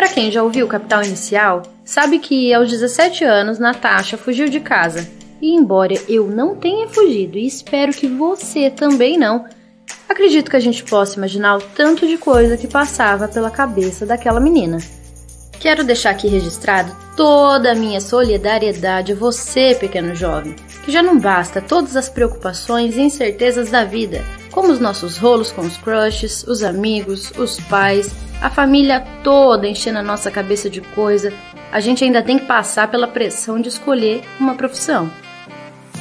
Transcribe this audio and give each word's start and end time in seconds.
Para 0.00 0.08
quem 0.08 0.30
já 0.30 0.42
ouviu 0.42 0.66
Capital 0.66 1.04
Inicial, 1.04 1.60
sabe 1.84 2.20
que 2.20 2.54
aos 2.54 2.70
17 2.70 3.22
anos 3.22 3.58
Natasha 3.58 4.16
fugiu 4.16 4.48
de 4.48 4.58
casa. 4.58 5.06
E 5.42 5.54
embora 5.54 5.92
eu 6.08 6.26
não 6.26 6.56
tenha 6.56 6.88
fugido 6.88 7.36
e 7.36 7.46
espero 7.46 7.92
que 7.92 8.08
você 8.08 8.70
também 8.70 9.18
não, 9.18 9.44
acredito 10.08 10.50
que 10.50 10.56
a 10.56 10.60
gente 10.60 10.82
possa 10.84 11.18
imaginar 11.18 11.58
o 11.58 11.60
tanto 11.76 12.06
de 12.06 12.16
coisa 12.16 12.56
que 12.56 12.66
passava 12.66 13.28
pela 13.28 13.50
cabeça 13.50 14.06
daquela 14.06 14.40
menina. 14.40 14.78
Quero 15.60 15.84
deixar 15.84 16.12
aqui 16.12 16.28
registrado 16.28 16.96
toda 17.14 17.72
a 17.72 17.74
minha 17.74 18.00
solidariedade 18.00 19.12
a 19.12 19.16
você, 19.16 19.76
pequeno 19.78 20.14
jovem, 20.14 20.56
que 20.82 20.90
já 20.90 21.02
não 21.02 21.18
basta 21.18 21.60
todas 21.60 21.94
as 21.94 22.08
preocupações 22.08 22.96
e 22.96 23.02
incertezas 23.02 23.70
da 23.70 23.84
vida, 23.84 24.24
como 24.50 24.72
os 24.72 24.80
nossos 24.80 25.18
rolos 25.18 25.52
com 25.52 25.60
os 25.60 25.76
crushes, 25.76 26.42
os 26.44 26.62
amigos, 26.62 27.30
os 27.36 27.60
pais, 27.60 28.10
a 28.40 28.48
família 28.48 29.04
toda 29.22 29.68
enchendo 29.68 29.98
a 29.98 30.02
nossa 30.02 30.30
cabeça 30.30 30.70
de 30.70 30.80
coisa, 30.80 31.32
a 31.70 31.80
gente 31.80 32.02
ainda 32.02 32.22
tem 32.22 32.38
que 32.38 32.46
passar 32.46 32.88
pela 32.88 33.06
pressão 33.06 33.60
de 33.60 33.68
escolher 33.68 34.22
uma 34.38 34.54
profissão. 34.54 35.10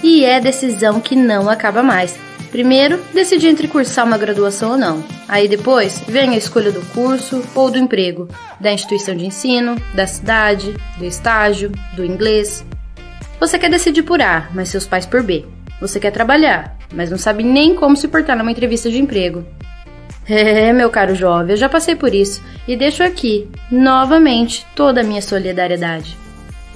E 0.01 0.23
é 0.23 0.39
decisão 0.39 1.01
que 1.01 1.15
não 1.15 1.49
acaba 1.49 1.83
mais. 1.83 2.17
Primeiro, 2.49 2.99
decidir 3.13 3.47
entre 3.47 3.67
cursar 3.67 4.05
uma 4.05 4.17
graduação 4.17 4.71
ou 4.71 4.77
não. 4.77 5.03
Aí 5.27 5.47
depois, 5.47 6.01
vem 6.07 6.31
a 6.31 6.37
escolha 6.37 6.71
do 6.71 6.81
curso 6.93 7.43
ou 7.53 7.69
do 7.69 7.77
emprego, 7.77 8.27
da 8.59 8.71
instituição 8.71 9.15
de 9.15 9.25
ensino, 9.25 9.75
da 9.93 10.07
cidade, 10.07 10.75
do 10.97 11.05
estágio, 11.05 11.71
do 11.95 12.03
inglês. 12.03 12.65
Você 13.39 13.59
quer 13.59 13.69
decidir 13.69 14.03
por 14.03 14.21
A, 14.21 14.49
mas 14.53 14.69
seus 14.69 14.87
pais 14.87 15.05
por 15.05 15.21
B. 15.21 15.45
Você 15.79 15.99
quer 15.99 16.11
trabalhar, 16.11 16.77
mas 16.93 17.11
não 17.11 17.17
sabe 17.17 17.43
nem 17.43 17.75
como 17.75 17.95
se 17.95 18.07
portar 18.07 18.37
numa 18.37 18.51
entrevista 18.51 18.89
de 18.89 18.97
emprego. 18.97 19.45
É, 20.39 20.71
meu 20.71 20.91
caro 20.91 21.15
jovem, 21.15 21.51
eu 21.51 21.57
já 21.57 21.67
passei 21.67 21.95
por 21.95 22.13
isso 22.13 22.41
e 22.67 22.77
deixo 22.77 23.01
aqui, 23.01 23.49
novamente, 23.71 24.65
toda 24.75 25.01
a 25.01 25.03
minha 25.03 25.23
solidariedade. 25.23 26.15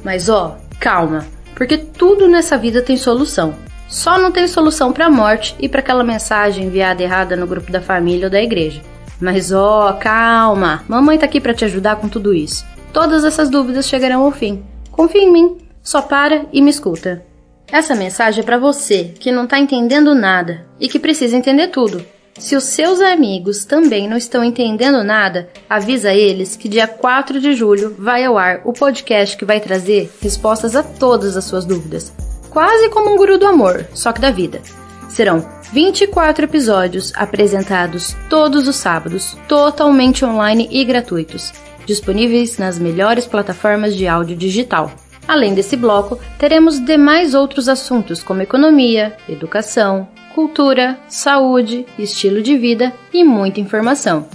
Mas 0.03 0.27
ó, 0.27 0.57
calma, 0.79 1.27
porque 1.53 1.77
tudo 1.77 2.27
nessa 2.27 2.57
vida 2.57 2.81
tem 2.81 2.97
solução. 2.97 3.53
Só 3.87 4.17
não 4.17 4.31
tem 4.31 4.47
solução 4.47 4.91
para 4.91 5.05
a 5.05 5.09
morte 5.09 5.55
e 5.59 5.69
para 5.69 5.81
aquela 5.81 6.03
mensagem 6.03 6.65
enviada 6.65 7.03
errada 7.03 7.35
no 7.35 7.45
grupo 7.45 7.71
da 7.71 7.79
família 7.79 8.25
ou 8.25 8.31
da 8.31 8.41
igreja. 8.41 8.81
Mas 9.21 9.51
ó, 9.51 9.93
calma, 9.93 10.83
mamãe 10.87 11.17
tá 11.19 11.25
aqui 11.25 11.39
para 11.39 11.53
te 11.53 11.63
ajudar 11.63 11.97
com 11.97 12.09
tudo 12.09 12.33
isso. 12.33 12.65
Todas 12.91 13.23
essas 13.23 13.49
dúvidas 13.49 13.87
chegarão 13.87 14.23
ao 14.23 14.31
fim. 14.31 14.63
Confia 14.91 15.21
em 15.21 15.31
mim, 15.31 15.57
só 15.83 16.01
para 16.01 16.45
e 16.51 16.59
me 16.61 16.71
escuta. 16.71 17.23
Essa 17.71 17.95
mensagem 17.95 18.41
é 18.41 18.45
para 18.45 18.57
você 18.57 19.13
que 19.19 19.31
não 19.31 19.47
tá 19.47 19.59
entendendo 19.59 20.13
nada 20.13 20.65
e 20.79 20.87
que 20.87 20.99
precisa 20.99 21.37
entender 21.37 21.67
tudo. 21.67 22.03
Se 22.37 22.55
os 22.55 22.63
seus 22.63 22.99
amigos 22.99 23.63
também 23.63 24.09
não 24.09 24.17
estão 24.17 24.43
entendendo 24.43 25.03
nada, 25.03 25.49
avisa 25.69 26.13
eles 26.13 26.55
que 26.55 26.67
dia 26.67 26.87
4 26.87 27.39
de 27.39 27.53
julho 27.53 27.95
vai 27.97 28.25
ao 28.25 28.37
ar 28.37 28.61
o 28.65 28.73
podcast 28.73 29.37
que 29.37 29.45
vai 29.45 29.59
trazer 29.59 30.11
respostas 30.19 30.75
a 30.75 30.81
todas 30.81 31.37
as 31.37 31.45
suas 31.45 31.63
dúvidas. 31.63 32.11
Quase 32.49 32.89
como 32.89 33.13
um 33.13 33.17
guru 33.17 33.37
do 33.37 33.45
amor, 33.45 33.87
só 33.93 34.11
que 34.11 34.19
da 34.19 34.31
vida. 34.31 34.61
Serão 35.09 35.47
24 35.71 36.45
episódios 36.45 37.13
apresentados 37.15 38.15
todos 38.29 38.67
os 38.67 38.75
sábados, 38.75 39.37
totalmente 39.47 40.25
online 40.25 40.67
e 40.71 40.83
gratuitos, 40.83 41.53
disponíveis 41.85 42.57
nas 42.57 42.79
melhores 42.79 43.27
plataformas 43.27 43.95
de 43.95 44.07
áudio 44.07 44.35
digital. 44.35 44.91
Além 45.27 45.53
desse 45.53 45.77
bloco, 45.77 46.19
teremos 46.37 46.83
demais 46.83 47.33
outros 47.33 47.69
assuntos 47.69 48.21
como 48.21 48.41
economia, 48.41 49.15
educação, 49.29 50.07
cultura, 50.33 50.97
saúde, 51.07 51.85
estilo 51.97 52.41
de 52.41 52.57
vida 52.57 52.91
e 53.13 53.23
muita 53.23 53.59
informação. 53.59 54.27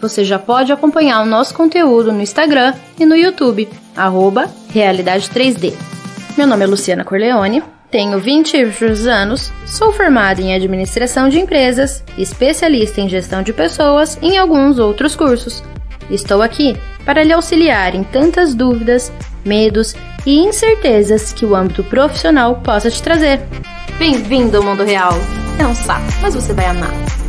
Você 0.00 0.24
já 0.24 0.38
pode 0.38 0.72
acompanhar 0.72 1.22
o 1.22 1.26
nosso 1.26 1.54
conteúdo 1.54 2.12
no 2.12 2.20
Instagram 2.20 2.74
e 2.98 3.06
no 3.06 3.16
YouTube, 3.16 3.68
arroba 3.96 4.50
Realidade 4.70 5.30
3D. 5.30 5.72
Meu 6.36 6.46
nome 6.46 6.64
é 6.64 6.66
Luciana 6.66 7.04
Corleone, 7.04 7.62
tenho 7.90 8.18
20 8.18 8.56
anos, 9.08 9.52
sou 9.64 9.92
formada 9.92 10.42
em 10.42 10.52
Administração 10.52 11.28
de 11.28 11.38
Empresas, 11.38 12.02
especialista 12.18 13.00
em 13.00 13.08
Gestão 13.08 13.42
de 13.42 13.52
Pessoas 13.52 14.18
e 14.20 14.30
em 14.30 14.36
alguns 14.36 14.78
outros 14.78 15.14
cursos. 15.14 15.62
Estou 16.10 16.42
aqui 16.42 16.76
para 17.04 17.22
lhe 17.22 17.32
auxiliar 17.32 17.94
em 17.94 18.02
tantas 18.02 18.54
dúvidas, 18.54 19.12
medos 19.44 19.94
e 20.26 20.38
incertezas 20.38 21.32
que 21.32 21.46
o 21.46 21.54
âmbito 21.54 21.84
profissional 21.84 22.56
possa 22.56 22.90
te 22.90 23.02
trazer. 23.02 23.40
Bem-vindo 23.96 24.56
ao 24.56 24.62
mundo 24.64 24.82
real! 24.82 25.14
É 25.58 25.66
um 25.66 25.74
saco, 25.74 26.06
mas 26.20 26.34
você 26.34 26.52
vai 26.52 26.66
amar. 26.66 27.23